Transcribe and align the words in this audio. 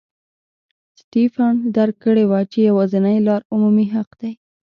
سټېفن 0.99 1.53
درک 1.75 1.95
کړې 2.03 2.23
وه 2.29 2.39
چې 2.51 2.59
یوازینۍ 2.69 3.17
لار 3.27 3.41
عمومي 3.53 3.85
حق 3.95 4.09
دی. 4.21 4.31